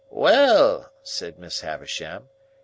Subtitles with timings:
[0.09, 2.27] "Well!" said Miss Havisham.